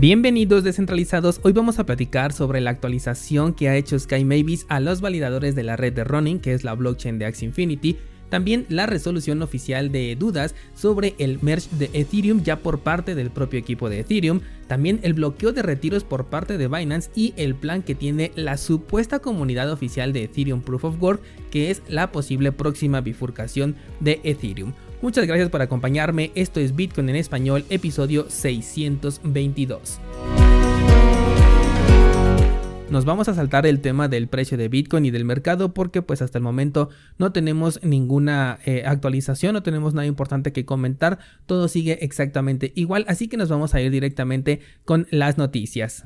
Bienvenidos 0.00 0.64
descentralizados, 0.64 1.40
hoy 1.42 1.52
vamos 1.52 1.78
a 1.78 1.84
platicar 1.84 2.32
sobre 2.32 2.62
la 2.62 2.70
actualización 2.70 3.52
que 3.52 3.68
ha 3.68 3.76
hecho 3.76 3.98
Sky 3.98 4.24
Mavis 4.24 4.64
a 4.70 4.80
los 4.80 5.02
validadores 5.02 5.54
de 5.54 5.62
la 5.62 5.76
red 5.76 5.92
de 5.92 6.04
Running, 6.04 6.40
que 6.40 6.54
es 6.54 6.64
la 6.64 6.72
blockchain 6.72 7.18
de 7.18 7.26
Axie 7.26 7.48
Infinity, 7.48 7.98
también 8.30 8.64
la 8.70 8.86
resolución 8.86 9.42
oficial 9.42 9.92
de 9.92 10.16
dudas 10.16 10.54
sobre 10.74 11.16
el 11.18 11.38
merge 11.42 11.68
de 11.76 11.90
Ethereum 11.92 12.42
ya 12.42 12.60
por 12.60 12.78
parte 12.78 13.14
del 13.14 13.28
propio 13.28 13.60
equipo 13.60 13.90
de 13.90 14.00
Ethereum, 14.00 14.40
también 14.68 15.00
el 15.02 15.12
bloqueo 15.12 15.52
de 15.52 15.60
retiros 15.60 16.02
por 16.02 16.30
parte 16.30 16.56
de 16.56 16.68
Binance 16.68 17.10
y 17.14 17.34
el 17.36 17.54
plan 17.54 17.82
que 17.82 17.94
tiene 17.94 18.32
la 18.36 18.56
supuesta 18.56 19.18
comunidad 19.18 19.70
oficial 19.70 20.14
de 20.14 20.24
Ethereum 20.24 20.62
Proof 20.62 20.84
of 20.84 21.02
Work, 21.02 21.20
que 21.50 21.70
es 21.70 21.82
la 21.88 22.10
posible 22.10 22.52
próxima 22.52 23.02
bifurcación 23.02 23.76
de 24.00 24.18
Ethereum. 24.24 24.72
Muchas 25.02 25.26
gracias 25.26 25.48
por 25.48 25.62
acompañarme, 25.62 26.30
esto 26.34 26.60
es 26.60 26.76
Bitcoin 26.76 27.08
en 27.08 27.16
español, 27.16 27.64
episodio 27.70 28.28
622. 28.28 29.98
Nos 32.90 33.06
vamos 33.06 33.26
a 33.28 33.34
saltar 33.34 33.66
el 33.66 33.80
tema 33.80 34.08
del 34.08 34.28
precio 34.28 34.58
de 34.58 34.68
Bitcoin 34.68 35.06
y 35.06 35.10
del 35.10 35.24
mercado 35.24 35.72
porque 35.72 36.02
pues 36.02 36.20
hasta 36.20 36.36
el 36.36 36.44
momento 36.44 36.90
no 37.16 37.32
tenemos 37.32 37.82
ninguna 37.82 38.58
eh, 38.66 38.82
actualización, 38.84 39.54
no 39.54 39.62
tenemos 39.62 39.94
nada 39.94 40.06
importante 40.06 40.52
que 40.52 40.66
comentar, 40.66 41.18
todo 41.46 41.68
sigue 41.68 42.04
exactamente 42.04 42.72
igual, 42.74 43.06
así 43.08 43.26
que 43.26 43.38
nos 43.38 43.48
vamos 43.48 43.74
a 43.74 43.80
ir 43.80 43.90
directamente 43.90 44.60
con 44.84 45.06
las 45.10 45.38
noticias. 45.38 46.04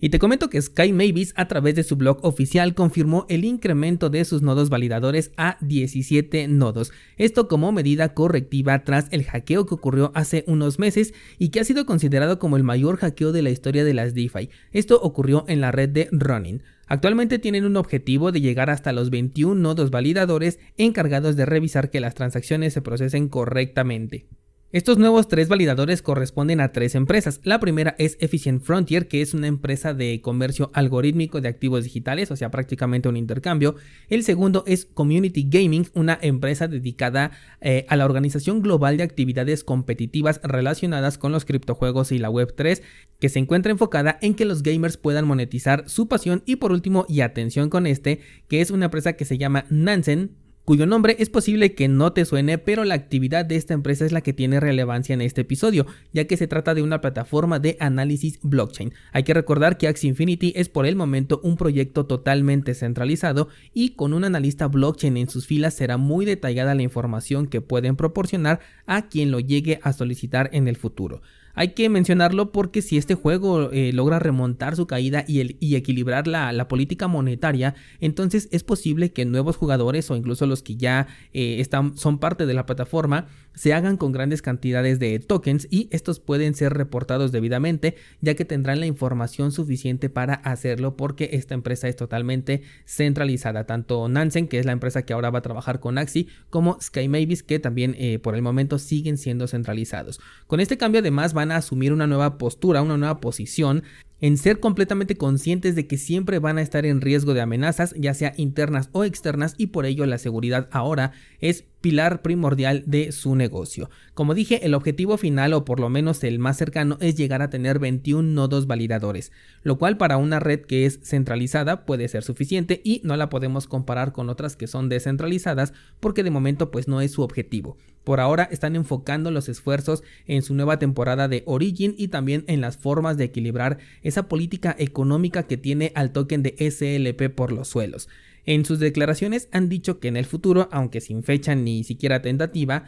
Y 0.00 0.08
te 0.08 0.18
comento 0.18 0.48
que 0.48 0.60
Sky 0.60 0.94
Mavis 0.94 1.34
a 1.36 1.46
través 1.46 1.74
de 1.74 1.82
su 1.82 1.96
blog 1.96 2.24
oficial 2.24 2.74
confirmó 2.74 3.26
el 3.28 3.44
incremento 3.44 4.08
de 4.08 4.24
sus 4.24 4.40
nodos 4.40 4.70
validadores 4.70 5.30
a 5.36 5.58
17 5.60 6.48
nodos. 6.48 6.90
Esto 7.18 7.48
como 7.48 7.70
medida 7.70 8.14
correctiva 8.14 8.82
tras 8.84 9.08
el 9.10 9.24
hackeo 9.24 9.66
que 9.66 9.74
ocurrió 9.74 10.10
hace 10.14 10.44
unos 10.46 10.78
meses 10.78 11.12
y 11.38 11.50
que 11.50 11.60
ha 11.60 11.64
sido 11.64 11.84
considerado 11.84 12.38
como 12.38 12.56
el 12.56 12.64
mayor 12.64 12.96
hackeo 12.96 13.32
de 13.32 13.42
la 13.42 13.50
historia 13.50 13.84
de 13.84 13.92
las 13.92 14.14
DeFi. 14.14 14.48
Esto 14.72 14.98
ocurrió 15.02 15.44
en 15.48 15.60
la 15.60 15.70
red 15.70 15.90
de 15.90 16.08
Running. 16.12 16.62
Actualmente 16.86 17.38
tienen 17.38 17.66
un 17.66 17.76
objetivo 17.76 18.32
de 18.32 18.40
llegar 18.40 18.70
hasta 18.70 18.92
los 18.92 19.10
21 19.10 19.54
nodos 19.54 19.90
validadores 19.90 20.58
encargados 20.78 21.36
de 21.36 21.46
revisar 21.46 21.90
que 21.90 22.00
las 22.00 22.14
transacciones 22.14 22.72
se 22.72 22.82
procesen 22.82 23.28
correctamente. 23.28 24.26
Estos 24.72 24.98
nuevos 24.98 25.26
tres 25.26 25.48
validadores 25.48 26.00
corresponden 26.00 26.60
a 26.60 26.70
tres 26.70 26.94
empresas. 26.94 27.40
La 27.42 27.58
primera 27.58 27.96
es 27.98 28.16
Efficient 28.20 28.62
Frontier, 28.62 29.08
que 29.08 29.20
es 29.20 29.34
una 29.34 29.48
empresa 29.48 29.94
de 29.94 30.20
comercio 30.20 30.70
algorítmico 30.74 31.40
de 31.40 31.48
activos 31.48 31.82
digitales, 31.82 32.30
o 32.30 32.36
sea, 32.36 32.52
prácticamente 32.52 33.08
un 33.08 33.16
intercambio. 33.16 33.74
El 34.08 34.22
segundo 34.22 34.62
es 34.68 34.84
Community 34.84 35.44
Gaming, 35.50 35.88
una 35.94 36.16
empresa 36.22 36.68
dedicada 36.68 37.32
eh, 37.60 37.84
a 37.88 37.96
la 37.96 38.04
organización 38.04 38.62
global 38.62 38.96
de 38.96 39.02
actividades 39.02 39.64
competitivas 39.64 40.40
relacionadas 40.44 41.18
con 41.18 41.32
los 41.32 41.44
criptojuegos 41.44 42.12
y 42.12 42.20
la 42.20 42.30
Web3, 42.30 42.80
que 43.18 43.28
se 43.28 43.40
encuentra 43.40 43.72
enfocada 43.72 44.20
en 44.22 44.34
que 44.34 44.44
los 44.44 44.62
gamers 44.62 44.96
puedan 44.96 45.26
monetizar 45.26 45.88
su 45.88 46.06
pasión. 46.06 46.44
Y 46.46 46.56
por 46.56 46.70
último, 46.70 47.06
y 47.08 47.22
atención 47.22 47.70
con 47.70 47.88
este, 47.88 48.20
que 48.46 48.60
es 48.60 48.70
una 48.70 48.84
empresa 48.84 49.14
que 49.14 49.24
se 49.24 49.36
llama 49.36 49.64
Nansen, 49.68 50.36
cuyo 50.70 50.86
nombre 50.86 51.16
es 51.18 51.30
posible 51.30 51.74
que 51.74 51.88
no 51.88 52.12
te 52.12 52.24
suene, 52.24 52.56
pero 52.56 52.84
la 52.84 52.94
actividad 52.94 53.44
de 53.44 53.56
esta 53.56 53.74
empresa 53.74 54.06
es 54.06 54.12
la 54.12 54.20
que 54.20 54.32
tiene 54.32 54.60
relevancia 54.60 55.14
en 55.14 55.20
este 55.20 55.40
episodio, 55.40 55.84
ya 56.12 56.28
que 56.28 56.36
se 56.36 56.46
trata 56.46 56.74
de 56.74 56.82
una 56.82 57.00
plataforma 57.00 57.58
de 57.58 57.76
análisis 57.80 58.38
blockchain. 58.40 58.94
Hay 59.10 59.24
que 59.24 59.34
recordar 59.34 59.78
que 59.78 59.88
Axie 59.88 60.10
Infinity 60.10 60.52
es 60.54 60.68
por 60.68 60.86
el 60.86 60.94
momento 60.94 61.40
un 61.42 61.56
proyecto 61.56 62.06
totalmente 62.06 62.74
centralizado 62.74 63.48
y 63.74 63.96
con 63.96 64.14
un 64.14 64.22
analista 64.22 64.68
blockchain 64.68 65.16
en 65.16 65.28
sus 65.28 65.44
filas 65.44 65.74
será 65.74 65.96
muy 65.96 66.24
detallada 66.24 66.76
la 66.76 66.82
información 66.82 67.48
que 67.48 67.60
pueden 67.60 67.96
proporcionar 67.96 68.60
a 68.86 69.08
quien 69.08 69.32
lo 69.32 69.40
llegue 69.40 69.80
a 69.82 69.92
solicitar 69.92 70.50
en 70.52 70.68
el 70.68 70.76
futuro. 70.76 71.20
Hay 71.60 71.74
que 71.74 71.90
mencionarlo 71.90 72.52
porque 72.52 72.80
si 72.80 72.96
este 72.96 73.14
juego 73.14 73.70
eh, 73.70 73.92
logra 73.92 74.18
remontar 74.18 74.76
su 74.76 74.86
caída 74.86 75.26
y, 75.28 75.74
equilibrar 75.76 76.26
la, 76.26 76.68
política 76.68 77.06
monetaria, 77.06 77.74
entonces 78.00 78.48
es 78.50 78.64
posible 78.64 79.12
que 79.12 79.26
nuevos 79.26 79.58
jugadores 79.58 80.10
o 80.10 80.16
incluso 80.16 80.46
los 80.46 80.62
que 80.62 80.76
ya 80.76 81.06
eh, 81.34 81.60
están, 81.60 81.98
son 81.98 82.18
parte 82.18 82.46
de 82.46 82.54
la 82.54 82.64
plataforma 82.64 83.26
se 83.54 83.74
hagan 83.74 83.96
con 83.96 84.12
grandes 84.12 84.42
cantidades 84.42 84.98
de 84.98 85.18
tokens 85.18 85.68
y 85.70 85.88
estos 85.90 86.20
pueden 86.20 86.54
ser 86.54 86.72
reportados 86.72 87.32
debidamente 87.32 87.96
ya 88.20 88.34
que 88.34 88.44
tendrán 88.46 88.80
la 88.80 88.86
información 88.86 89.52
suficiente 89.52 90.08
para 90.08 90.34
hacerlo 90.34 90.96
porque 90.96 91.30
esta 91.32 91.54
empresa 91.54 91.88
es 91.88 91.96
totalmente 91.96 92.62
centralizada. 92.86 93.64
Tanto 93.64 94.08
Nansen, 94.08 94.48
que 94.48 94.58
es 94.58 94.66
la 94.66 94.72
empresa 94.72 95.04
que 95.04 95.12
ahora 95.12 95.30
va 95.30 95.40
a 95.40 95.42
trabajar 95.42 95.80
con 95.80 95.98
Axi, 95.98 96.28
como 96.48 96.80
Sky 96.80 97.08
Mavis, 97.08 97.42
que 97.42 97.58
también 97.58 97.94
eh, 97.98 98.18
por 98.18 98.34
el 98.34 98.42
momento 98.42 98.78
siguen 98.78 99.18
siendo 99.18 99.46
centralizados. 99.46 100.20
Con 100.46 100.60
este 100.60 100.78
cambio 100.78 101.00
además 101.00 101.34
a 101.50 101.56
asumir 101.56 101.92
una 101.92 102.06
nueva 102.06 102.38
postura, 102.38 102.82
una 102.82 102.96
nueva 102.96 103.20
posición 103.20 103.82
en 104.20 104.36
ser 104.36 104.60
completamente 104.60 105.16
conscientes 105.16 105.74
de 105.74 105.86
que 105.86 105.96
siempre 105.96 106.38
van 106.38 106.58
a 106.58 106.62
estar 106.62 106.84
en 106.84 107.00
riesgo 107.00 107.34
de 107.34 107.40
amenazas, 107.40 107.94
ya 107.96 108.14
sea 108.14 108.34
internas 108.36 108.90
o 108.92 109.04
externas, 109.04 109.54
y 109.56 109.68
por 109.68 109.86
ello 109.86 110.04
la 110.06 110.18
seguridad 110.18 110.68
ahora 110.72 111.12
es 111.40 111.64
pilar 111.80 112.20
primordial 112.20 112.82
de 112.86 113.12
su 113.12 113.34
negocio. 113.34 113.88
Como 114.12 114.34
dije, 114.34 114.66
el 114.66 114.74
objetivo 114.74 115.16
final 115.16 115.54
o 115.54 115.64
por 115.64 115.80
lo 115.80 115.88
menos 115.88 116.22
el 116.22 116.38
más 116.38 116.58
cercano 116.58 116.98
es 117.00 117.16
llegar 117.16 117.40
a 117.40 117.48
tener 117.48 117.78
21 117.78 118.22
nodos 118.22 118.66
validadores, 118.66 119.32
lo 119.62 119.78
cual 119.78 119.96
para 119.96 120.18
una 120.18 120.40
red 120.40 120.60
que 120.60 120.84
es 120.84 121.00
centralizada 121.02 121.86
puede 121.86 122.06
ser 122.08 122.22
suficiente 122.22 122.82
y 122.84 123.00
no 123.04 123.16
la 123.16 123.30
podemos 123.30 123.66
comparar 123.66 124.12
con 124.12 124.28
otras 124.28 124.56
que 124.56 124.66
son 124.66 124.90
descentralizadas 124.90 125.72
porque 125.98 126.22
de 126.22 126.30
momento 126.30 126.70
pues 126.70 126.86
no 126.86 127.00
es 127.00 127.12
su 127.12 127.22
objetivo. 127.22 127.78
Por 128.04 128.20
ahora 128.20 128.48
están 128.50 128.76
enfocando 128.76 129.30
los 129.30 129.48
esfuerzos 129.48 130.02
en 130.26 130.42
su 130.42 130.54
nueva 130.54 130.78
temporada 130.78 131.28
de 131.28 131.42
Origin 131.46 131.94
y 131.98 132.08
también 132.08 132.44
en 132.46 132.60
las 132.60 132.76
formas 132.76 133.16
de 133.16 133.24
equilibrar 133.24 133.78
esa 134.02 134.28
política 134.28 134.74
económica 134.78 135.42
que 135.42 135.56
tiene 135.56 135.92
al 135.94 136.12
token 136.12 136.42
de 136.42 136.54
SLP 136.58 137.34
por 137.34 137.52
los 137.52 137.68
suelos. 137.68 138.08
En 138.46 138.64
sus 138.64 138.78
declaraciones 138.78 139.48
han 139.52 139.68
dicho 139.68 140.00
que 140.00 140.08
en 140.08 140.16
el 140.16 140.24
futuro, 140.24 140.68
aunque 140.72 141.00
sin 141.00 141.22
fecha 141.22 141.54
ni 141.54 141.84
siquiera 141.84 142.22
tentativa, 142.22 142.84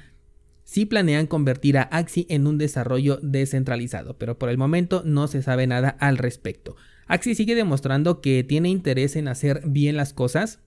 sí 0.65 0.87
planean 0.87 1.27
convertir 1.27 1.77
a 1.77 1.83
Axi 1.83 2.27
en 2.31 2.47
un 2.47 2.57
desarrollo 2.57 3.19
descentralizado, 3.23 4.17
pero 4.17 4.39
por 4.39 4.49
el 4.49 4.59
momento 4.59 5.03
no 5.05 5.29
se 5.29 5.43
sabe 5.43 5.67
nada 5.67 5.91
al 5.91 6.19
respecto. 6.19 6.77
Axi 7.07 7.35
sigue 7.35 7.55
demostrando 7.55 8.21
que 8.21 8.43
tiene 8.45 8.71
interés 8.71 9.17
en 9.17 9.29
hacer 9.29 9.63
bien 9.67 9.97
las 9.97 10.15
cosas, 10.15 10.61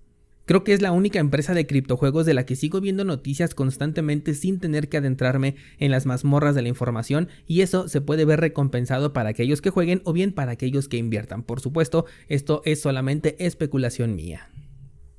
Creo 0.46 0.64
que 0.64 0.74
es 0.74 0.82
la 0.82 0.92
única 0.92 1.20
empresa 1.20 1.56
de 1.56 1.66
criptojuegos 1.66 2.28
de 2.28 2.36
la 2.36 2.46
que 2.46 2.56
sigo 2.56 2.80
viendo 2.80 3.04
noticias 3.04 3.56
constantemente 3.56 4.36
sin 4.36 4.60
tener 4.60 4.90
que 4.90 4.98
adentrarme 4.98 5.56
en 5.80 5.90
las 5.90 6.06
mazmorras 6.06 6.54
de 6.54 6.62
la 6.62 6.70
información 6.70 7.30
y 7.48 7.62
eso 7.62 7.88
se 7.88 8.00
puede 8.00 8.26
ver 8.26 8.42
recompensado 8.42 9.12
para 9.12 9.30
aquellos 9.30 9.62
que 9.62 9.72
jueguen 9.72 10.02
o 10.06 10.14
bien 10.14 10.32
para 10.32 10.52
aquellos 10.52 10.88
que 10.88 10.98
inviertan. 10.98 11.42
Por 11.42 11.62
supuesto, 11.62 12.06
esto 12.30 12.62
es 12.64 12.80
solamente 12.80 13.44
especulación 13.44 14.16
mía. 14.16 14.50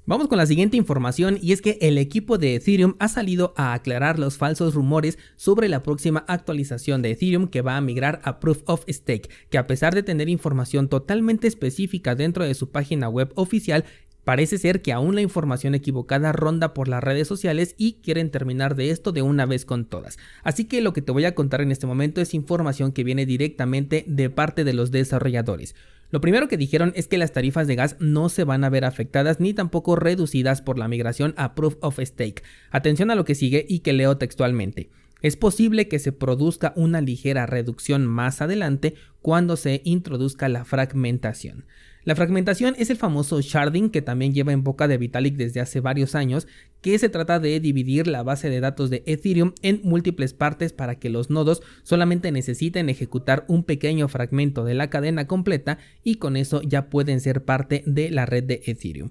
Vamos 0.09 0.29
con 0.29 0.39
la 0.39 0.47
siguiente 0.47 0.77
información 0.77 1.37
y 1.43 1.51
es 1.51 1.61
que 1.61 1.79
el 1.81 1.99
equipo 1.99 2.39
de 2.39 2.55
Ethereum 2.55 2.95
ha 3.01 3.09
salido 3.09 3.53
a 3.57 3.75
aclarar 3.75 4.21
los 4.21 4.39
falsos 4.39 4.73
rumores 4.73 5.19
sobre 5.35 5.69
la 5.69 5.83
próxima 5.83 6.25
actualización 6.29 7.03
de 7.03 7.11
Ethereum 7.11 7.49
que 7.49 7.61
va 7.61 7.77
a 7.77 7.81
migrar 7.81 8.21
a 8.23 8.39
Proof 8.39 8.63
of 8.67 8.85
Stake, 8.89 9.29
que 9.51 9.59
a 9.59 9.67
pesar 9.67 9.97
de 9.97 10.05
tener 10.05 10.29
información 10.29 10.89
totalmente 10.89 11.49
específica 11.49 12.15
dentro 12.15 12.45
de 12.45 12.55
su 12.55 12.71
página 12.71 13.09
web 13.09 13.33
oficial, 13.35 13.85
Parece 14.27 14.59
ser 14.59 14.83
que 14.83 14.93
aún 14.93 15.15
la 15.15 15.21
información 15.21 15.77
equivocada 15.77 16.33
ronda 16.33 16.75
por 16.75 16.89
las 16.89 17.01
redes 17.01 17.29
sociales 17.29 17.77
y 17.79 17.99
quieren 18.03 18.33
terminar 18.33 18.75
de 18.75 18.91
esto 18.91 19.13
de 19.13 19.23
una 19.23 19.47
vez 19.47 19.65
con 19.65 19.85
todas. 19.85 20.19
Así 20.43 20.65
que 20.65 20.81
lo 20.81 20.93
que 20.93 21.01
te 21.01 21.13
voy 21.13 21.27
a 21.27 21.37
contar 21.37 21.61
en 21.61 21.71
este 21.71 21.87
momento 21.87 22.21
es 22.21 22.35
información 22.35 22.91
que 22.91 23.05
viene 23.05 23.25
directamente 23.25 24.05
de 24.09 24.29
parte 24.29 24.65
de 24.65 24.73
los 24.73 24.91
desarrolladores. 24.91 25.77
Lo 26.11 26.21
primero 26.21 26.49
que 26.49 26.57
dijeron 26.57 26.93
es 26.97 27.07
que 27.07 27.19
las 27.19 27.31
tarifas 27.31 27.69
de 27.69 27.77
gas 27.77 27.95
no 28.01 28.29
se 28.29 28.43
van 28.43 28.65
a 28.65 28.69
ver 28.69 28.85
afectadas 28.85 29.39
ni 29.39 29.55
tampoco 29.55 29.95
reducidas 29.95 30.61
por 30.61 30.77
la 30.77 30.89
migración 30.89 31.33
a 31.37 31.55
Proof 31.55 31.77
of 31.81 32.01
Stake. 32.01 32.43
Atención 32.73 33.13
a 33.13 33.15
lo 33.15 33.25
que 33.25 33.37
sigue 33.37 33.65
y 33.69 33.79
que 33.79 33.93
leo 33.93 34.17
textualmente. 34.17 34.91
Es 35.23 35.37
posible 35.37 35.89
que 35.89 35.99
se 35.99 36.13
produzca 36.13 36.73
una 36.77 37.01
ligera 37.01 37.47
reducción 37.47 38.07
más 38.07 38.43
adelante 38.43 38.95
cuando 39.23 39.57
se 39.57 39.81
introduzca 39.85 40.49
la 40.49 40.65
fragmentación. 40.65 41.65
La 42.05 42.15
fragmentación 42.15 42.77
es 42.79 42.91
el 42.91 42.97
famoso 42.97 43.41
sharding 43.41 43.91
que 43.91 44.01
también 44.01 44.33
lleva 44.33 44.53
en 44.53 44.63
boca 44.63 44.87
de 44.87 44.97
Vitalik 44.97 45.35
desde 45.35 45.61
hace 45.61 45.81
varios 45.81 46.15
años, 46.15 46.47
que 46.81 46.97
se 47.01 47.09
trata 47.09 47.41
de 47.41 47.59
dividir 47.59 48.07
la 48.07 48.23
base 48.23 48.49
de 48.49 48.61
datos 48.61 48.91
de 48.91 49.03
Ethereum 49.07 49.55
en 49.63 49.81
múltiples 49.83 50.33
partes 50.33 50.73
para 50.73 51.01
que 51.01 51.11
los 51.11 51.31
nodos 51.31 51.63
solamente 51.83 52.31
necesiten 52.31 52.89
ejecutar 52.89 53.45
un 53.49 53.65
pequeño 53.65 54.07
fragmento 54.07 54.65
de 54.65 54.75
la 54.75 54.89
cadena 54.89 55.27
completa 55.27 55.79
y 56.05 56.17
con 56.17 56.37
eso 56.37 56.63
ya 56.63 56.89
pueden 56.89 57.21
ser 57.21 57.45
parte 57.45 57.83
de 57.87 58.11
la 58.11 58.25
red 58.25 58.45
de 58.45 58.63
Ethereum. 58.67 59.11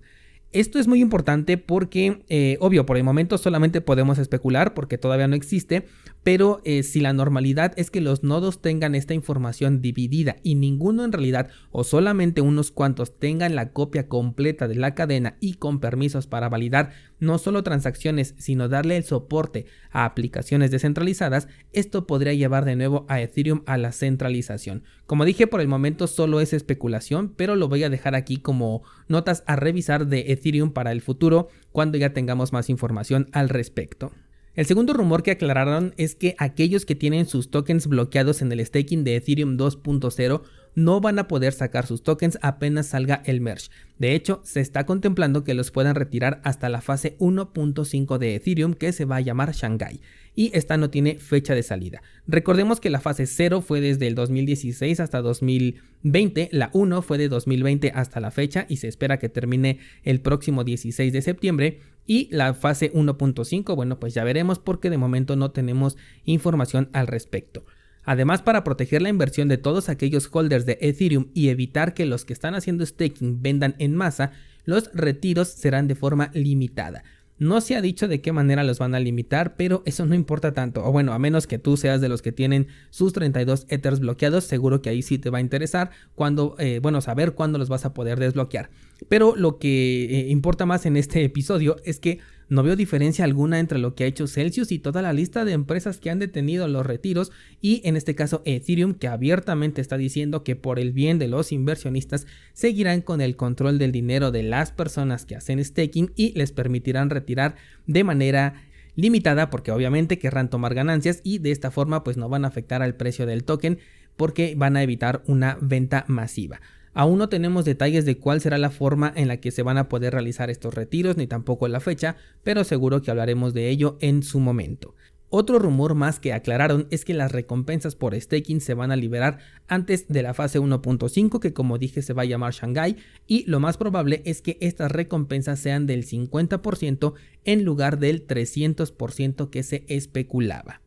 Esto 0.55 0.79
es 0.79 0.87
muy 0.87 1.01
importante 1.01 1.57
porque, 1.57 2.23
eh, 2.29 2.55
obvio, 2.61 2.85
por 2.85 2.95
el 2.95 3.03
momento 3.03 3.37
solamente 3.37 3.81
podemos 3.81 4.17
especular 4.19 4.73
porque 4.73 4.97
todavía 4.97 5.27
no 5.27 5.35
existe, 5.35 5.85
pero 6.25 6.59
eh, 6.63 6.81
si 6.81 7.01
la 7.01 7.13
normalidad 7.13 7.73
es 7.75 7.91
que 7.91 8.01
los 8.01 8.23
nodos 8.23 8.59
tengan 8.59 8.95
esta 8.95 9.13
información 9.13 9.79
dividida 9.79 10.37
y 10.41 10.55
ninguno 10.55 11.05
en 11.05 11.11
realidad 11.11 11.49
o 11.69 11.83
solamente 11.83 12.41
unos 12.41 12.71
cuantos 12.71 13.19
tengan 13.19 13.53
la 13.53 13.73
copia 13.73 14.07
completa 14.07 14.67
de 14.67 14.73
la 14.73 14.95
cadena 14.95 15.37
y 15.39 15.53
con 15.53 15.79
permisos 15.79 16.25
para 16.25 16.49
validar 16.49 16.93
no 17.19 17.37
solo 17.37 17.61
transacciones 17.61 18.33
sino 18.39 18.67
darle 18.67 18.97
el 18.97 19.03
soporte 19.03 19.67
a 19.91 20.03
aplicaciones 20.03 20.71
descentralizadas, 20.71 21.47
esto 21.73 22.07
podría 22.07 22.33
llevar 22.33 22.65
de 22.65 22.75
nuevo 22.75 23.05
a 23.07 23.21
Ethereum 23.21 23.61
a 23.67 23.77
la 23.77 23.91
centralización. 23.91 24.83
Como 25.05 25.25
dije 25.25 25.45
por 25.45 25.61
el 25.61 25.67
momento 25.67 26.07
solo 26.07 26.41
es 26.41 26.53
especulación, 26.53 27.35
pero 27.37 27.55
lo 27.55 27.69
voy 27.69 27.83
a 27.83 27.91
dejar 27.91 28.15
aquí 28.15 28.37
como 28.37 28.81
notas 29.07 29.43
a 29.45 29.57
revisar 29.57 30.07
de 30.07 30.31
Ethereum 30.31 30.71
para 30.71 30.91
el 30.91 31.01
futuro 31.01 31.49
cuando 31.71 31.99
ya 31.99 32.13
tengamos 32.13 32.51
más 32.51 32.71
información 32.71 33.27
al 33.31 33.49
respecto. 33.49 34.11
El 34.55 34.65
segundo 34.65 34.93
rumor 34.93 35.21
que 35.21 35.31
aclararon 35.31 35.93
es 35.97 36.15
que 36.15 36.35
aquellos 36.37 36.85
que 36.85 36.95
tienen 36.95 37.25
sus 37.25 37.51
tokens 37.51 37.87
bloqueados 37.87 38.41
en 38.41 38.51
el 38.53 38.65
staking 38.65 39.03
de 39.03 39.17
Ethereum 39.17 39.57
2.0 39.57 40.43
no 40.75 41.01
van 41.01 41.19
a 41.19 41.27
poder 41.27 41.53
sacar 41.53 41.87
sus 41.87 42.03
tokens 42.03 42.37
apenas 42.41 42.87
salga 42.87 43.23
el 43.25 43.41
merge. 43.41 43.69
De 43.97 44.13
hecho, 44.13 44.41
se 44.43 44.59
está 44.59 44.85
contemplando 44.85 45.43
que 45.43 45.53
los 45.53 45.71
puedan 45.71 45.95
retirar 45.95 46.41
hasta 46.43 46.69
la 46.69 46.81
fase 46.81 47.17
1.5 47.19 48.17
de 48.17 48.35
Ethereum 48.35 48.73
que 48.73 48.91
se 48.91 49.05
va 49.05 49.17
a 49.17 49.21
llamar 49.21 49.53
Shanghai 49.53 50.01
y 50.35 50.51
esta 50.53 50.75
no 50.75 50.89
tiene 50.89 51.17
fecha 51.17 51.55
de 51.55 51.63
salida. 51.63 52.01
Recordemos 52.27 52.81
que 52.81 52.89
la 52.89 52.99
fase 52.99 53.25
0 53.25 53.61
fue 53.61 53.79
desde 53.79 54.07
el 54.07 54.15
2016 54.15 54.99
hasta 54.99 55.21
2020, 55.21 56.49
la 56.51 56.69
1 56.73 57.01
fue 57.01 57.17
de 57.17 57.29
2020 57.29 57.91
hasta 57.95 58.19
la 58.19 58.31
fecha 58.31 58.65
y 58.67 58.77
se 58.77 58.89
espera 58.89 59.17
que 59.17 59.29
termine 59.29 59.79
el 60.03 60.19
próximo 60.19 60.65
16 60.65 61.13
de 61.13 61.21
septiembre 61.21 61.79
y 62.05 62.27
la 62.31 62.53
fase 62.53 62.93
1.5, 62.93 63.75
bueno, 63.75 63.99
pues 63.99 64.13
ya 64.13 64.23
veremos 64.23 64.59
porque 64.59 64.89
de 64.89 64.97
momento 64.97 65.35
no 65.35 65.51
tenemos 65.51 65.97
información 66.25 66.89
al 66.93 67.07
respecto. 67.07 67.65
Además, 68.05 68.41
para 68.41 68.63
proteger 68.63 69.01
la 69.01 69.09
inversión 69.09 69.47
de 69.47 69.57
todos 69.57 69.89
aquellos 69.89 70.29
holders 70.31 70.65
de 70.65 70.77
Ethereum 70.81 71.27
y 71.33 71.49
evitar 71.49 71.93
que 71.93 72.05
los 72.05 72.23
que 72.23 72.33
están 72.33 72.55
haciendo 72.55 72.85
staking 72.85 73.41
vendan 73.41 73.75
en 73.79 73.95
masa, 73.95 74.31
los 74.63 74.91
retiros 74.93 75.49
serán 75.49 75.87
de 75.87 75.95
forma 75.95 76.31
limitada. 76.33 77.03
No 77.37 77.59
se 77.59 77.75
ha 77.75 77.81
dicho 77.81 78.07
de 78.07 78.21
qué 78.21 78.31
manera 78.31 78.63
los 78.63 78.79
van 78.79 78.95
a 78.95 78.99
limitar, 78.99 79.57
pero 79.57 79.83
eso 79.85 80.05
no 80.05 80.15
importa 80.15 80.53
tanto. 80.53 80.85
O 80.85 80.91
bueno, 80.93 81.11
a 81.11 81.19
menos 81.19 81.47
que 81.47 81.59
tú 81.59 81.75
seas 81.75 81.99
de 81.99 82.07
los 82.07 82.21
que 82.21 82.31
tienen 82.31 82.67
sus 82.91 83.11
32 83.11 83.65
Ethers 83.67 83.99
bloqueados, 83.99 84.45
seguro 84.45 84.81
que 84.81 84.89
ahí 84.89 85.01
sí 85.01 85.17
te 85.17 85.29
va 85.29 85.39
a 85.39 85.41
interesar 85.41 85.91
cuando, 86.15 86.55
eh, 86.59 86.79
bueno, 86.81 87.01
saber 87.01 87.33
cuándo 87.33 87.57
los 87.57 87.67
vas 87.67 87.83
a 87.83 87.93
poder 87.93 88.19
desbloquear. 88.19 88.69
Pero 89.09 89.35
lo 89.35 89.57
que 89.59 90.05
eh, 90.05 90.29
importa 90.29 90.65
más 90.65 90.85
en 90.85 90.95
este 90.95 91.25
episodio 91.25 91.75
es 91.83 91.99
que 91.99 92.19
no 92.47 92.63
veo 92.63 92.75
diferencia 92.75 93.25
alguna 93.25 93.59
entre 93.59 93.79
lo 93.79 93.95
que 93.95 94.03
ha 94.03 94.07
hecho 94.07 94.27
Celsius 94.27 94.71
y 94.71 94.79
toda 94.79 95.01
la 95.01 95.13
lista 95.13 95.45
de 95.45 95.53
empresas 95.53 95.97
que 95.97 96.09
han 96.09 96.19
detenido 96.19 96.67
los 96.67 96.85
retiros 96.85 97.31
y 97.61 97.81
en 97.85 97.95
este 97.95 98.15
caso 98.15 98.41
Ethereum 98.45 98.93
que 98.93 99.07
abiertamente 99.07 99.81
está 99.81 99.97
diciendo 99.97 100.43
que 100.43 100.55
por 100.55 100.79
el 100.79 100.91
bien 100.91 101.19
de 101.19 101.27
los 101.27 101.51
inversionistas 101.51 102.27
seguirán 102.53 103.01
con 103.01 103.21
el 103.21 103.35
control 103.35 103.79
del 103.79 103.91
dinero 103.91 104.31
de 104.31 104.43
las 104.43 104.71
personas 104.71 105.25
que 105.25 105.35
hacen 105.35 105.63
staking 105.63 106.11
y 106.15 106.33
les 106.33 106.51
permitirán 106.51 107.09
retirar 107.09 107.55
de 107.87 108.03
manera 108.03 108.63
limitada 108.95 109.49
porque 109.49 109.71
obviamente 109.71 110.19
querrán 110.19 110.49
tomar 110.49 110.73
ganancias 110.73 111.21
y 111.23 111.39
de 111.39 111.51
esta 111.51 111.71
forma 111.71 112.03
pues 112.03 112.17
no 112.17 112.29
van 112.29 112.45
a 112.45 112.49
afectar 112.49 112.81
al 112.81 112.95
precio 112.95 113.25
del 113.25 113.43
token 113.43 113.79
porque 114.15 114.55
van 114.55 114.77
a 114.77 114.83
evitar 114.83 115.23
una 115.27 115.57
venta 115.61 116.05
masiva. 116.07 116.61
Aún 116.95 117.19
no 117.19 117.27
tenemos 117.27 117.65
detalles 117.65 118.05
de 118.05 118.17
cuál 118.17 118.39
será 118.39 118.57
la 118.57 118.71
forma 118.71 119.11
en 119.17 119.27
la 119.27 119.37
que 119.37 119.51
se 119.51 119.63
van 119.63 119.77
a 119.77 119.89
poder 119.89 120.13
realizar 120.13 120.49
estos 120.49 120.73
retiros 120.73 121.17
ni 121.17 121.27
tampoco 121.27 121.67
la 121.67 121.81
fecha, 121.81 122.15
pero 122.41 122.63
seguro 122.63 123.01
que 123.01 123.11
hablaremos 123.11 123.53
de 123.53 123.69
ello 123.69 123.97
en 123.99 124.23
su 124.23 124.39
momento. 124.39 124.95
Otro 125.27 125.59
rumor 125.59 125.95
más 125.95 126.21
que 126.21 126.31
aclararon 126.31 126.87
es 126.91 127.03
que 127.03 127.13
las 127.13 127.33
recompensas 127.33 127.95
por 127.95 128.15
staking 128.15 128.61
se 128.61 128.75
van 128.75 128.93
a 128.93 128.95
liberar 128.95 129.39
antes 129.67 130.07
de 130.07 130.23
la 130.23 130.33
fase 130.33 130.61
1.5 130.61 131.39
que 131.41 131.51
como 131.51 131.77
dije 131.77 132.01
se 132.01 132.13
va 132.13 132.21
a 132.21 132.25
llamar 132.25 132.53
Shanghai 132.53 132.95
y 133.27 133.43
lo 133.45 133.59
más 133.59 133.75
probable 133.75 134.21
es 134.23 134.41
que 134.41 134.57
estas 134.61 134.89
recompensas 134.89 135.59
sean 135.59 135.87
del 135.87 136.05
50% 136.05 137.13
en 137.43 137.65
lugar 137.65 137.99
del 137.99 138.25
300% 138.25 139.49
que 139.49 139.63
se 139.63 139.83
especulaba. 139.89 140.84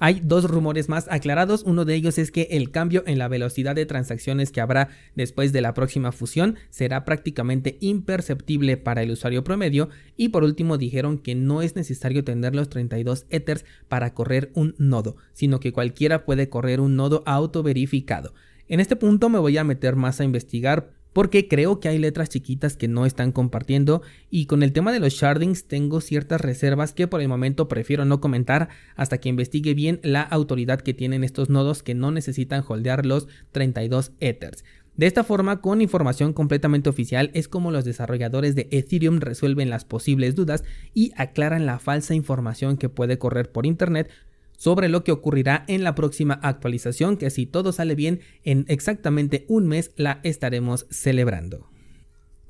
Hay 0.00 0.20
dos 0.22 0.48
rumores 0.48 0.88
más 0.88 1.08
aclarados, 1.10 1.64
uno 1.64 1.84
de 1.84 1.96
ellos 1.96 2.18
es 2.18 2.30
que 2.30 2.46
el 2.52 2.70
cambio 2.70 3.02
en 3.06 3.18
la 3.18 3.26
velocidad 3.26 3.74
de 3.74 3.84
transacciones 3.84 4.52
que 4.52 4.60
habrá 4.60 4.90
después 5.16 5.52
de 5.52 5.60
la 5.60 5.74
próxima 5.74 6.12
fusión 6.12 6.56
será 6.70 7.04
prácticamente 7.04 7.78
imperceptible 7.80 8.76
para 8.76 9.02
el 9.02 9.10
usuario 9.10 9.42
promedio 9.42 9.88
y 10.16 10.28
por 10.28 10.44
último 10.44 10.78
dijeron 10.78 11.18
que 11.18 11.34
no 11.34 11.62
es 11.62 11.74
necesario 11.74 12.22
tener 12.22 12.54
los 12.54 12.68
32 12.68 13.26
Ethers 13.30 13.64
para 13.88 14.14
correr 14.14 14.52
un 14.54 14.76
nodo, 14.78 15.16
sino 15.32 15.58
que 15.58 15.72
cualquiera 15.72 16.24
puede 16.24 16.48
correr 16.48 16.80
un 16.80 16.94
nodo 16.94 17.24
autoverificado. 17.26 18.34
En 18.68 18.78
este 18.78 18.94
punto 18.94 19.28
me 19.30 19.38
voy 19.38 19.56
a 19.56 19.64
meter 19.64 19.96
más 19.96 20.20
a 20.20 20.24
investigar 20.24 20.90
porque 21.12 21.48
creo 21.48 21.80
que 21.80 21.88
hay 21.88 21.98
letras 21.98 22.28
chiquitas 22.28 22.76
que 22.76 22.88
no 22.88 23.06
están 23.06 23.32
compartiendo 23.32 24.02
y 24.30 24.46
con 24.46 24.62
el 24.62 24.72
tema 24.72 24.92
de 24.92 25.00
los 25.00 25.14
shardings 25.14 25.64
tengo 25.64 26.00
ciertas 26.00 26.40
reservas 26.40 26.92
que 26.92 27.08
por 27.08 27.20
el 27.20 27.28
momento 27.28 27.68
prefiero 27.68 28.04
no 28.04 28.20
comentar 28.20 28.68
hasta 28.96 29.18
que 29.18 29.28
investigue 29.28 29.74
bien 29.74 30.00
la 30.02 30.22
autoridad 30.22 30.80
que 30.80 30.94
tienen 30.94 31.24
estos 31.24 31.48
nodos 31.48 31.82
que 31.82 31.94
no 31.94 32.10
necesitan 32.10 32.64
holdear 32.66 33.06
los 33.06 33.28
32 33.52 34.12
ethers. 34.20 34.64
De 34.98 35.06
esta 35.06 35.22
forma, 35.22 35.60
con 35.60 35.80
información 35.80 36.32
completamente 36.32 36.90
oficial, 36.90 37.30
es 37.32 37.46
como 37.46 37.70
los 37.70 37.84
desarrolladores 37.84 38.56
de 38.56 38.66
Ethereum 38.72 39.20
resuelven 39.20 39.70
las 39.70 39.84
posibles 39.84 40.34
dudas 40.34 40.64
y 40.92 41.12
aclaran 41.16 41.66
la 41.66 41.78
falsa 41.78 42.16
información 42.16 42.76
que 42.76 42.88
puede 42.88 43.16
correr 43.16 43.52
por 43.52 43.64
Internet 43.64 44.10
sobre 44.58 44.88
lo 44.88 45.04
que 45.04 45.12
ocurrirá 45.12 45.64
en 45.68 45.84
la 45.84 45.94
próxima 45.94 46.34
actualización 46.42 47.16
que 47.16 47.30
si 47.30 47.46
todo 47.46 47.72
sale 47.72 47.94
bien 47.94 48.20
en 48.44 48.66
exactamente 48.68 49.46
un 49.48 49.68
mes 49.68 49.92
la 49.96 50.20
estaremos 50.24 50.86
celebrando. 50.90 51.70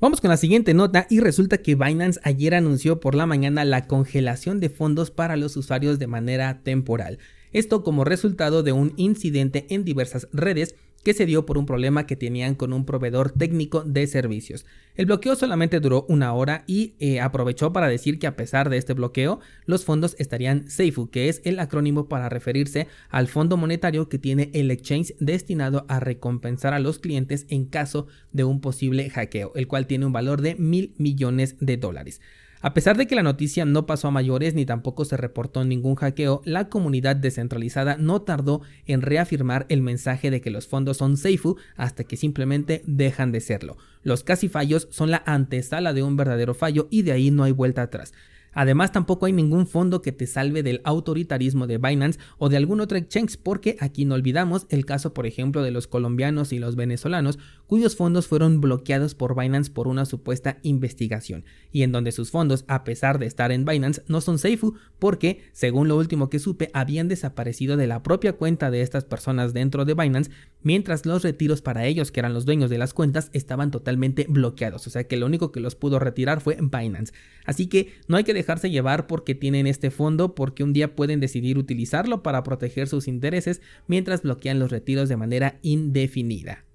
Vamos 0.01 0.19
con 0.19 0.29
la 0.29 0.37
siguiente 0.37 0.73
nota 0.73 1.05
y 1.09 1.19
resulta 1.19 1.59
que 1.59 1.75
Binance 1.75 2.19
ayer 2.23 2.55
anunció 2.55 2.99
por 2.99 3.15
la 3.15 3.25
mañana 3.25 3.63
la 3.63 3.85
congelación 3.85 4.59
de 4.59 4.69
fondos 4.69 5.11
para 5.11 5.37
los 5.37 5.55
usuarios 5.55 5.99
de 5.99 6.07
manera 6.07 6.61
temporal. 6.63 7.19
Esto 7.51 7.83
como 7.83 8.05
resultado 8.05 8.63
de 8.63 8.71
un 8.71 8.93
incidente 8.95 9.67
en 9.69 9.83
diversas 9.83 10.27
redes 10.33 10.75
que 11.03 11.13
se 11.13 11.25
dio 11.25 11.45
por 11.45 11.57
un 11.57 11.65
problema 11.65 12.05
que 12.05 12.15
tenían 12.15 12.55
con 12.55 12.73
un 12.73 12.85
proveedor 12.85 13.31
técnico 13.31 13.83
de 13.83 14.07
servicios. 14.07 14.65
El 14.95 15.05
bloqueo 15.05 15.35
solamente 15.35 15.79
duró 15.79 16.05
una 16.09 16.33
hora 16.33 16.63
y 16.67 16.95
eh, 16.99 17.21
aprovechó 17.21 17.71
para 17.71 17.87
decir 17.87 18.19
que 18.19 18.27
a 18.27 18.35
pesar 18.35 18.69
de 18.69 18.77
este 18.77 18.93
bloqueo, 18.93 19.39
los 19.65 19.85
fondos 19.85 20.15
estarían 20.19 20.69
SAFU, 20.69 21.09
que 21.09 21.29
es 21.29 21.41
el 21.45 21.59
acrónimo 21.59 22.09
para 22.09 22.27
referirse 22.27 22.87
al 23.09 23.27
fondo 23.27 23.55
monetario 23.55 24.09
que 24.09 24.19
tiene 24.19 24.49
el 24.53 24.71
exchange 24.71 25.15
destinado 25.19 25.85
a 25.87 25.99
recompensar 25.99 26.73
a 26.73 26.79
los 26.79 26.99
clientes 26.99 27.45
en 27.49 27.65
caso 27.65 28.07
de 28.31 28.43
un 28.43 28.59
posible 28.59 29.09
hackeo, 29.09 29.53
el 29.55 29.67
cual 29.67 29.87
tiene 29.87 30.05
un 30.05 30.13
valor 30.13 30.41
de 30.41 30.55
mil 30.55 30.93
millones 30.97 31.55
de 31.59 31.77
dólares. 31.77 32.19
A 32.61 32.73
pesar 32.73 32.97
de 32.97 33.07
que 33.07 33.15
la 33.15 33.23
noticia 33.23 33.63
no 33.63 33.85
pasó 33.85 34.09
a 34.09 34.11
mayores 34.11 34.53
ni 34.53 34.65
tampoco 34.65 35.05
se 35.05 35.15
reportó 35.15 35.63
ningún 35.63 35.95
hackeo, 35.95 36.41
la 36.43 36.67
comunidad 36.67 37.15
descentralizada 37.15 37.95
no 37.95 38.21
tardó 38.23 38.61
en 38.85 39.01
reafirmar 39.01 39.65
el 39.69 39.81
mensaje 39.81 40.29
de 40.29 40.41
que 40.41 40.49
los 40.49 40.67
fondos 40.67 40.97
son 40.97 41.15
Seifu 41.15 41.55
hasta 41.77 42.03
que 42.03 42.17
simplemente 42.17 42.83
dejan 42.85 43.31
de 43.31 43.39
serlo. 43.39 43.77
Los 44.03 44.25
casi 44.25 44.49
fallos 44.49 44.89
son 44.91 45.09
la 45.09 45.23
antesala 45.25 45.93
de 45.93 46.03
un 46.03 46.17
verdadero 46.17 46.53
fallo 46.53 46.89
y 46.91 47.03
de 47.03 47.13
ahí 47.13 47.31
no 47.31 47.43
hay 47.45 47.53
vuelta 47.53 47.81
atrás. 47.81 48.13
Además, 48.53 48.91
tampoco 48.91 49.25
hay 49.25 49.33
ningún 49.33 49.67
fondo 49.67 50.01
que 50.01 50.11
te 50.11 50.27
salve 50.27 50.63
del 50.63 50.81
autoritarismo 50.83 51.67
de 51.67 51.77
Binance 51.77 52.19
o 52.37 52.49
de 52.49 52.57
algún 52.57 52.81
otro 52.81 52.97
exchange, 52.97 53.37
porque 53.37 53.77
aquí 53.79 54.05
no 54.05 54.15
olvidamos 54.15 54.65
el 54.69 54.85
caso, 54.85 55.13
por 55.13 55.25
ejemplo, 55.25 55.63
de 55.63 55.71
los 55.71 55.87
colombianos 55.87 56.51
y 56.53 56.59
los 56.59 56.75
venezolanos, 56.75 57.39
cuyos 57.67 57.95
fondos 57.95 58.27
fueron 58.27 58.61
bloqueados 58.61 59.15
por 59.15 59.39
Binance 59.39 59.71
por 59.71 59.87
una 59.87 60.05
supuesta 60.05 60.57
investigación, 60.63 61.45
y 61.71 61.83
en 61.83 61.91
donde 61.91 62.11
sus 62.11 62.31
fondos, 62.31 62.65
a 62.67 62.83
pesar 62.83 63.19
de 63.19 63.27
estar 63.27 63.51
en 63.51 63.65
Binance, 63.65 64.01
no 64.07 64.21
son 64.21 64.39
Seifu, 64.39 64.75
porque, 64.97 65.43
según 65.53 65.87
lo 65.87 65.97
último 65.97 66.29
que 66.29 66.39
supe, 66.39 66.71
habían 66.73 67.07
desaparecido 67.07 67.77
de 67.77 67.87
la 67.87 68.03
propia 68.03 68.33
cuenta 68.33 68.71
de 68.71 68.81
estas 68.81 69.05
personas 69.05 69.53
dentro 69.53 69.85
de 69.85 69.93
Binance, 69.93 70.31
mientras 70.63 71.05
los 71.05 71.23
retiros 71.23 71.61
para 71.61 71.85
ellos, 71.85 72.11
que 72.11 72.19
eran 72.19 72.33
los 72.33 72.45
dueños 72.45 72.69
de 72.69 72.77
las 72.77 72.93
cuentas, 72.93 73.29
estaban 73.33 73.71
totalmente 73.71 74.25
bloqueados, 74.27 74.87
o 74.87 74.89
sea 74.89 75.05
que 75.05 75.17
lo 75.17 75.25
único 75.25 75.51
que 75.51 75.59
los 75.59 75.75
pudo 75.75 75.99
retirar 75.99 76.41
fue 76.41 76.57
Binance. 76.59 77.13
Así 77.45 77.67
que 77.67 77.93
no 78.07 78.17
hay 78.17 78.23
que 78.23 78.33
dejarse 78.49 78.71
llevar 78.71 79.05
porque 79.05 79.35
tienen 79.35 79.67
este 79.67 79.91
fondo, 79.91 80.33
porque 80.33 80.63
un 80.63 80.73
día 80.73 80.95
pueden 80.95 81.19
decidir 81.19 81.59
utilizarlo 81.59 82.23
para 82.23 82.41
proteger 82.41 82.87
sus 82.87 83.07
intereses 83.07 83.61
mientras 83.85 84.23
bloquean 84.23 84.57
los 84.57 84.71
retiros 84.71 85.07
de 85.07 85.17
manera 85.17 85.59
indefinida. 85.61 86.65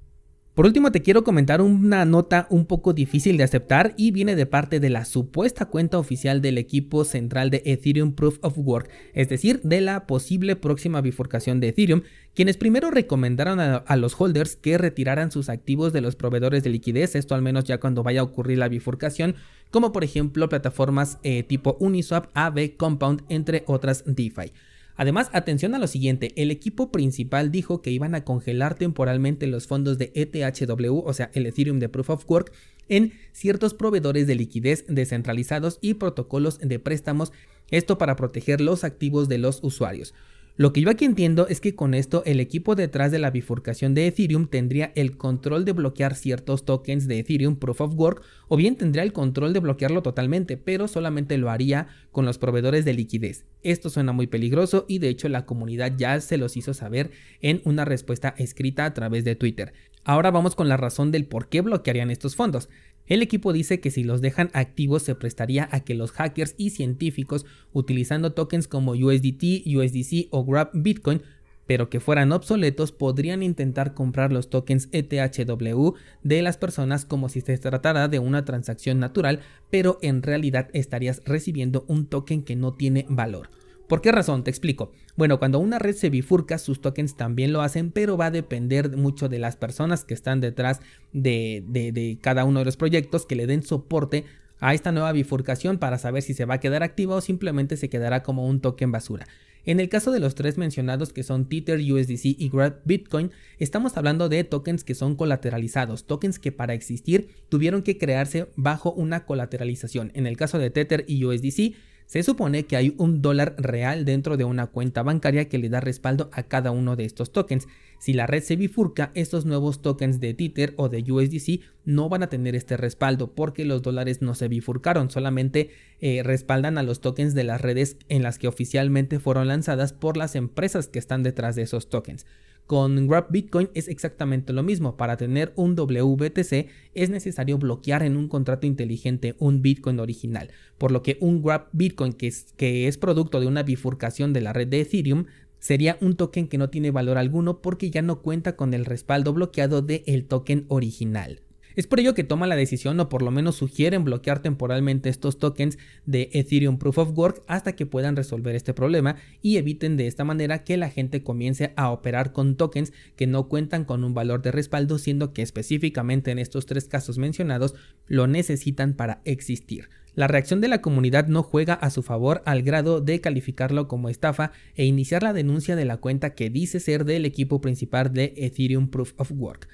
Por 0.54 0.66
último, 0.66 0.92
te 0.92 1.02
quiero 1.02 1.24
comentar 1.24 1.60
una 1.60 2.04
nota 2.04 2.46
un 2.48 2.64
poco 2.64 2.92
difícil 2.92 3.36
de 3.36 3.42
aceptar 3.42 3.92
y 3.96 4.12
viene 4.12 4.36
de 4.36 4.46
parte 4.46 4.78
de 4.78 4.88
la 4.88 5.04
supuesta 5.04 5.66
cuenta 5.66 5.98
oficial 5.98 6.40
del 6.40 6.58
equipo 6.58 7.04
central 7.04 7.50
de 7.50 7.60
Ethereum 7.64 8.12
Proof 8.12 8.38
of 8.40 8.56
Work, 8.58 8.88
es 9.14 9.28
decir, 9.28 9.60
de 9.64 9.80
la 9.80 10.06
posible 10.06 10.54
próxima 10.54 11.00
bifurcación 11.00 11.58
de 11.58 11.70
Ethereum, 11.70 12.02
quienes 12.34 12.56
primero 12.56 12.92
recomendaron 12.92 13.58
a, 13.58 13.96
los 13.96 14.14
holders 14.20 14.54
que 14.54 14.78
retiraran 14.78 15.32
sus 15.32 15.48
activos 15.48 15.92
de 15.92 16.02
los 16.02 16.14
proveedores 16.14 16.62
de 16.62 16.70
liquidez, 16.70 17.16
esto 17.16 17.34
al 17.34 17.42
menos 17.42 17.64
ya 17.64 17.80
cuando 17.80 18.04
vaya 18.04 18.20
a 18.20 18.24
ocurrir 18.24 18.58
la 18.58 18.68
bifurcación, 18.68 19.34
como 19.72 19.90
por 19.90 20.04
ejemplo 20.04 20.48
plataformas 20.48 21.18
eh, 21.24 21.42
tipo 21.42 21.76
Uniswap, 21.80 22.30
AB, 22.34 22.76
Compound, 22.76 23.24
entre 23.28 23.64
otras 23.66 24.04
DeFi. 24.06 24.52
Además, 24.96 25.28
atención 25.32 25.74
a 25.74 25.78
lo 25.78 25.86
siguiente, 25.86 26.32
el 26.36 26.50
equipo 26.50 26.92
principal 26.92 27.50
dijo 27.50 27.82
que 27.82 27.90
iban 27.90 28.14
a 28.14 28.24
congelar 28.24 28.76
temporalmente 28.76 29.46
los 29.46 29.66
fondos 29.66 29.98
de 29.98 30.12
ETHW, 30.14 30.98
o 31.04 31.12
sea, 31.12 31.30
el 31.34 31.46
Ethereum 31.46 31.80
de 31.80 31.88
Proof 31.88 32.10
of 32.10 32.30
Work, 32.30 32.52
en 32.88 33.12
ciertos 33.32 33.74
proveedores 33.74 34.26
de 34.26 34.36
liquidez 34.36 34.84
descentralizados 34.88 35.78
y 35.80 35.94
protocolos 35.94 36.58
de 36.60 36.78
préstamos, 36.78 37.32
esto 37.70 37.98
para 37.98 38.14
proteger 38.14 38.60
los 38.60 38.84
activos 38.84 39.28
de 39.28 39.38
los 39.38 39.60
usuarios. 39.62 40.14
Lo 40.56 40.72
que 40.72 40.80
yo 40.80 40.88
aquí 40.88 41.04
entiendo 41.04 41.48
es 41.48 41.60
que 41.60 41.74
con 41.74 41.94
esto 41.94 42.22
el 42.26 42.38
equipo 42.38 42.76
detrás 42.76 43.10
de 43.10 43.18
la 43.18 43.32
bifurcación 43.32 43.92
de 43.92 44.06
Ethereum 44.06 44.46
tendría 44.46 44.92
el 44.94 45.16
control 45.16 45.64
de 45.64 45.72
bloquear 45.72 46.14
ciertos 46.14 46.64
tokens 46.64 47.08
de 47.08 47.18
Ethereum 47.18 47.56
Proof 47.56 47.80
of 47.80 47.94
Work 47.96 48.22
o 48.46 48.56
bien 48.56 48.76
tendría 48.76 49.02
el 49.02 49.12
control 49.12 49.52
de 49.52 49.58
bloquearlo 49.58 50.02
totalmente, 50.02 50.56
pero 50.56 50.86
solamente 50.86 51.38
lo 51.38 51.50
haría 51.50 51.88
con 52.12 52.24
los 52.24 52.38
proveedores 52.38 52.84
de 52.84 52.94
liquidez. 52.94 53.46
Esto 53.62 53.90
suena 53.90 54.12
muy 54.12 54.28
peligroso 54.28 54.84
y 54.86 55.00
de 55.00 55.08
hecho 55.08 55.28
la 55.28 55.44
comunidad 55.44 55.94
ya 55.96 56.20
se 56.20 56.38
los 56.38 56.56
hizo 56.56 56.72
saber 56.72 57.10
en 57.40 57.60
una 57.64 57.84
respuesta 57.84 58.32
escrita 58.38 58.84
a 58.84 58.94
través 58.94 59.24
de 59.24 59.34
Twitter. 59.34 59.72
Ahora 60.04 60.30
vamos 60.30 60.54
con 60.54 60.68
la 60.68 60.76
razón 60.76 61.10
del 61.10 61.24
por 61.24 61.48
qué 61.48 61.62
bloquearían 61.62 62.12
estos 62.12 62.36
fondos. 62.36 62.68
El 63.06 63.22
equipo 63.22 63.52
dice 63.52 63.80
que 63.80 63.90
si 63.90 64.02
los 64.02 64.20
dejan 64.20 64.50
activos 64.54 65.02
se 65.02 65.14
prestaría 65.14 65.68
a 65.72 65.80
que 65.80 65.94
los 65.94 66.12
hackers 66.12 66.54
y 66.56 66.70
científicos 66.70 67.44
utilizando 67.72 68.32
tokens 68.32 68.66
como 68.66 68.92
USDT, 68.92 69.66
USDC 69.66 70.28
o 70.30 70.44
Grab 70.44 70.70
Bitcoin 70.72 71.22
pero 71.66 71.88
que 71.88 72.00
fueran 72.00 72.32
obsoletos 72.32 72.92
podrían 72.92 73.42
intentar 73.42 73.94
comprar 73.94 74.32
los 74.32 74.50
tokens 74.50 74.88
ETHW 74.92 75.92
de 76.22 76.42
las 76.42 76.56
personas 76.56 77.04
como 77.04 77.28
si 77.28 77.40
se 77.40 77.56
tratara 77.58 78.08
de 78.08 78.18
una 78.18 78.44
transacción 78.44 79.00
natural, 79.00 79.40
pero 79.70 79.98
en 80.02 80.22
realidad 80.22 80.68
estarías 80.72 81.22
recibiendo 81.24 81.84
un 81.88 82.06
token 82.06 82.42
que 82.42 82.56
no 82.56 82.74
tiene 82.74 83.06
valor. 83.08 83.48
¿Por 83.88 84.00
qué 84.00 84.12
razón? 84.12 84.44
Te 84.44 84.50
explico. 84.50 84.92
Bueno, 85.16 85.38
cuando 85.38 85.58
una 85.58 85.78
red 85.78 85.94
se 85.94 86.08
bifurca, 86.08 86.58
sus 86.58 86.80
tokens 86.80 87.16
también 87.16 87.52
lo 87.52 87.60
hacen, 87.60 87.90
pero 87.90 88.16
va 88.16 88.26
a 88.26 88.30
depender 88.30 88.96
mucho 88.96 89.28
de 89.28 89.38
las 89.38 89.56
personas 89.56 90.04
que 90.04 90.14
están 90.14 90.40
detrás 90.40 90.80
de, 91.12 92.18
cada 92.22 92.44
uno 92.44 92.60
de 92.60 92.64
los 92.64 92.76
proyectos 92.76 93.26
que 93.26 93.36
le 93.36 93.46
den 93.46 93.62
soporte 93.62 94.24
a 94.58 94.72
esta 94.72 94.92
nueva 94.92 95.12
bifurcación 95.12 95.78
para 95.78 95.98
saber 95.98 96.22
si 96.22 96.32
se 96.32 96.46
va 96.46 96.54
a 96.54 96.60
quedar 96.60 96.82
activa 96.82 97.16
o 97.16 97.20
simplemente 97.20 97.76
se 97.76 97.90
quedará 97.90 98.22
como 98.22 98.46
un 98.46 98.60
token 98.60 98.90
basura. 98.90 99.26
En 99.66 99.80
el 99.80 99.88
caso 99.88 100.10
de 100.10 100.20
los 100.20 100.34
tres 100.34 100.58
mencionados 100.58 101.12
que 101.12 101.22
son 101.22 101.48
Tether, 101.48 101.80
USDC 101.80 102.24
y 102.24 102.50
Grab 102.50 102.80
Bitcoin, 102.84 103.30
estamos 103.58 103.96
hablando 103.96 104.28
de 104.28 104.44
tokens 104.44 104.84
que 104.84 104.94
son 104.94 105.16
colateralizados, 105.16 106.06
tokens 106.06 106.38
que 106.38 106.52
para 106.52 106.74
existir 106.74 107.28
tuvieron 107.48 107.82
que 107.82 107.96
crearse 107.96 108.48
bajo 108.56 108.92
una 108.92 109.24
colateralización. 109.24 110.10
En 110.14 110.26
el 110.26 110.36
caso 110.36 110.58
de 110.58 110.70
Tether 110.70 111.04
y 111.08 111.24
USDC, 111.24 111.74
se 112.14 112.22
supone 112.22 112.64
que 112.66 112.76
hay 112.76 112.94
un 112.96 113.22
dólar 113.22 113.56
real 113.58 114.04
dentro 114.04 114.36
de 114.36 114.44
una 114.44 114.68
cuenta 114.68 115.02
bancaria 115.02 115.48
que 115.48 115.58
le 115.58 115.68
da 115.68 115.80
respaldo 115.80 116.30
a 116.32 116.44
cada 116.44 116.70
uno 116.70 116.94
de 116.94 117.04
estos 117.04 117.32
tokens. 117.32 117.66
Si 117.98 118.12
la 118.12 118.28
red 118.28 118.40
se 118.40 118.54
bifurca, 118.54 119.10
estos 119.16 119.46
nuevos 119.46 119.82
tokens 119.82 120.20
de 120.20 120.32
Tether 120.32 120.74
o 120.76 120.88
de 120.88 121.02
USDC 121.10 121.62
no 121.84 122.08
van 122.08 122.22
a 122.22 122.28
tener 122.28 122.54
este 122.54 122.76
respaldo 122.76 123.34
porque 123.34 123.64
los 123.64 123.82
dólares 123.82 124.22
no 124.22 124.36
se 124.36 124.46
bifurcaron, 124.46 125.10
solamente 125.10 125.70
eh, 125.98 126.22
respaldan 126.22 126.78
a 126.78 126.84
los 126.84 127.00
tokens 127.00 127.34
de 127.34 127.42
las 127.42 127.60
redes 127.60 127.96
en 128.08 128.22
las 128.22 128.38
que 128.38 128.46
oficialmente 128.46 129.18
fueron 129.18 129.48
lanzadas 129.48 129.92
por 129.92 130.16
las 130.16 130.36
empresas 130.36 130.86
que 130.86 131.00
están 131.00 131.24
detrás 131.24 131.56
de 131.56 131.62
esos 131.62 131.88
tokens. 131.88 132.26
Con 132.66 133.06
Grab 133.08 133.26
Bitcoin 133.30 133.68
es 133.74 133.88
exactamente 133.88 134.54
lo 134.54 134.62
mismo. 134.62 134.96
Para 134.96 135.18
tener 135.18 135.52
un 135.54 135.74
WBTC 135.74 136.68
es 136.94 137.10
necesario 137.10 137.58
bloquear 137.58 138.02
en 138.02 138.16
un 138.16 138.28
contrato 138.28 138.66
inteligente 138.66 139.36
un 139.38 139.60
Bitcoin 139.60 140.00
original, 140.00 140.50
por 140.78 140.90
lo 140.90 141.02
que 141.02 141.18
un 141.20 141.42
Grab 141.42 141.68
Bitcoin 141.72 142.14
que 142.14 142.88
es, 142.88 142.98
producto 142.98 143.38
de 143.40 143.48
una 143.48 143.62
bifurcación 143.62 144.32
de 144.32 144.40
la 144.40 144.54
red 144.54 144.68
de 144.68 144.80
Ethereum 144.80 145.26
sería 145.58 145.98
un 146.00 146.16
token 146.16 146.48
que 146.48 146.58
no 146.58 146.70
tiene 146.70 146.90
valor 146.90 147.18
alguno 147.18 147.60
porque 147.60 147.90
ya 147.90 148.00
no 148.00 148.22
cuenta 148.22 148.56
con 148.56 148.72
el 148.72 148.86
respaldo 148.86 149.34
bloqueado 149.34 149.82
del 149.82 150.24
token 150.24 150.64
original. 150.68 151.43
Es 151.76 151.88
por 151.88 151.98
ello 151.98 152.14
que 152.14 152.22
toma 152.22 152.46
la 152.46 152.54
decisión 152.54 153.00
o 153.00 153.08
por 153.08 153.22
lo 153.22 153.32
menos 153.32 153.56
sugieren 153.56 154.04
bloquear 154.04 154.40
temporalmente 154.40 155.08
estos 155.08 155.38
tokens 155.38 155.76
de 156.06 156.30
Ethereum 156.32 156.78
Proof 156.78 156.98
of 156.98 157.18
Work 157.18 157.42
hasta 157.48 157.74
que 157.74 157.84
puedan 157.84 158.14
resolver 158.14 158.54
este 158.54 158.74
problema 158.74 159.16
y 159.42 159.56
eviten 159.56 159.96
de 159.96 160.06
esta 160.06 160.24
manera 160.24 160.62
que 160.62 160.76
la 160.76 160.88
gente 160.88 161.24
comience 161.24 161.72
a 161.76 161.90
operar 161.90 162.32
con 162.32 162.56
tokens 162.56 162.92
que 163.16 163.26
no 163.26 163.48
cuentan 163.48 163.84
con 163.84 164.04
un 164.04 164.14
valor 164.14 164.40
de 164.42 164.52
respaldo 164.52 164.98
siendo 164.98 165.32
que 165.32 165.42
específicamente 165.42 166.30
en 166.30 166.38
estos 166.38 166.66
tres 166.66 166.86
casos 166.86 167.18
mencionados 167.18 167.74
lo 168.06 168.28
necesitan 168.28 168.94
para 168.94 169.20
existir. 169.24 169.88
La 170.14 170.28
reacción 170.28 170.60
de 170.60 170.68
la 170.68 170.80
comunidad 170.80 171.26
no 171.26 171.42
juega 171.42 171.74
a 171.74 171.90
su 171.90 172.04
favor 172.04 172.40
al 172.46 172.62
grado 172.62 173.00
de 173.00 173.20
calificarlo 173.20 173.88
como 173.88 174.08
estafa 174.08 174.52
e 174.76 174.84
iniciar 174.84 175.24
la 175.24 175.32
denuncia 175.32 175.74
de 175.74 175.84
la 175.84 175.96
cuenta 175.96 176.36
que 176.36 176.50
dice 176.50 176.78
ser 176.78 177.04
del 177.04 177.24
equipo 177.24 177.60
principal 177.60 178.12
de 178.12 178.32
Ethereum 178.36 178.90
Proof 178.90 179.14
of 179.16 179.32
Work. 179.32 179.68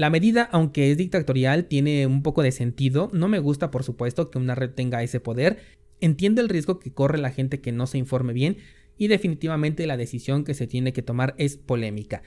La 0.00 0.08
medida, 0.08 0.48
aunque 0.50 0.90
es 0.90 0.96
dictatorial, 0.96 1.66
tiene 1.66 2.06
un 2.06 2.22
poco 2.22 2.42
de 2.42 2.52
sentido. 2.52 3.10
No 3.12 3.28
me 3.28 3.38
gusta, 3.38 3.70
por 3.70 3.84
supuesto, 3.84 4.30
que 4.30 4.38
una 4.38 4.54
red 4.54 4.70
tenga 4.70 5.02
ese 5.02 5.20
poder. 5.20 5.58
Entiendo 6.00 6.40
el 6.40 6.48
riesgo 6.48 6.78
que 6.78 6.90
corre 6.90 7.18
la 7.18 7.28
gente 7.28 7.60
que 7.60 7.70
no 7.70 7.86
se 7.86 7.98
informe 7.98 8.32
bien 8.32 8.56
y 8.96 9.08
definitivamente 9.08 9.86
la 9.86 9.98
decisión 9.98 10.44
que 10.44 10.54
se 10.54 10.66
tiene 10.66 10.94
que 10.94 11.02
tomar 11.02 11.34
es 11.36 11.58
polémica. 11.58 12.22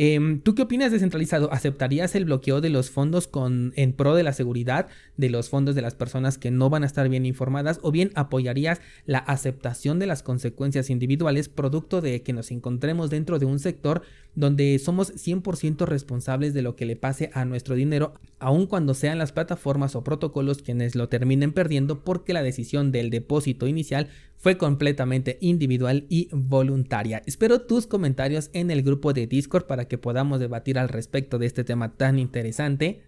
Em, 0.00 0.40
¿Tú 0.42 0.54
qué 0.54 0.62
opinas 0.62 0.92
descentralizado? 0.92 1.52
¿Aceptarías 1.52 2.14
el 2.14 2.24
bloqueo 2.24 2.60
de 2.60 2.70
los 2.70 2.88
fondos 2.88 3.26
con, 3.26 3.72
en 3.74 3.92
pro 3.92 4.14
de 4.14 4.22
la 4.22 4.32
seguridad 4.32 4.86
de 5.16 5.28
los 5.28 5.48
fondos 5.48 5.74
de 5.74 5.82
las 5.82 5.96
personas 5.96 6.38
que 6.38 6.52
no 6.52 6.70
van 6.70 6.84
a 6.84 6.86
estar 6.86 7.08
bien 7.08 7.26
informadas? 7.26 7.80
¿O 7.82 7.90
bien 7.90 8.12
apoyarías 8.14 8.80
la 9.06 9.18
aceptación 9.18 9.98
de 9.98 10.06
las 10.06 10.22
consecuencias 10.22 10.88
individuales 10.88 11.48
producto 11.48 12.00
de 12.00 12.22
que 12.22 12.32
nos 12.32 12.52
encontremos 12.52 13.10
dentro 13.10 13.40
de 13.40 13.46
un 13.46 13.58
sector 13.58 14.02
donde 14.36 14.78
somos 14.78 15.12
100% 15.16 15.84
responsables 15.84 16.54
de 16.54 16.62
lo 16.62 16.76
que 16.76 16.86
le 16.86 16.94
pase 16.94 17.32
a 17.34 17.44
nuestro 17.44 17.74
dinero, 17.74 18.14
aun 18.38 18.66
cuando 18.68 18.94
sean 18.94 19.18
las 19.18 19.32
plataformas 19.32 19.96
o 19.96 20.04
protocolos 20.04 20.62
quienes 20.62 20.94
lo 20.94 21.08
terminen 21.08 21.50
perdiendo 21.50 22.04
porque 22.04 22.32
la 22.32 22.44
decisión 22.44 22.92
del 22.92 23.10
depósito 23.10 23.66
inicial 23.66 24.06
fue 24.38 24.56
completamente 24.56 25.36
individual 25.40 26.06
y 26.08 26.28
voluntaria. 26.32 27.22
Espero 27.26 27.60
tus 27.62 27.86
comentarios 27.86 28.50
en 28.52 28.70
el 28.70 28.82
grupo 28.82 29.12
de 29.12 29.26
Discord 29.26 29.66
para 29.66 29.86
que 29.86 29.98
podamos 29.98 30.40
debatir 30.40 30.78
al 30.78 30.88
respecto 30.88 31.38
de 31.38 31.46
este 31.46 31.64
tema 31.64 31.96
tan 31.96 32.18
interesante. 32.18 33.02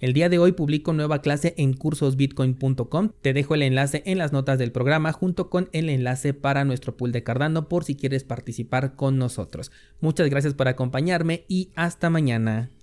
El 0.00 0.12
día 0.12 0.28
de 0.28 0.38
hoy 0.38 0.52
publico 0.52 0.92
nueva 0.92 1.22
clase 1.22 1.54
en 1.56 1.72
cursosbitcoin.com. 1.72 3.12
Te 3.22 3.32
dejo 3.32 3.54
el 3.54 3.62
enlace 3.62 4.02
en 4.04 4.18
las 4.18 4.32
notas 4.32 4.58
del 4.58 4.72
programa 4.72 5.12
junto 5.12 5.48
con 5.48 5.70
el 5.72 5.88
enlace 5.88 6.34
para 6.34 6.64
nuestro 6.64 6.96
pool 6.96 7.12
de 7.12 7.22
Cardano 7.22 7.68
por 7.68 7.84
si 7.84 7.94
quieres 7.94 8.22
participar 8.24 8.96
con 8.96 9.16
nosotros. 9.16 9.72
Muchas 10.00 10.28
gracias 10.28 10.52
por 10.52 10.68
acompañarme 10.68 11.44
y 11.48 11.70
hasta 11.74 12.10
mañana. 12.10 12.73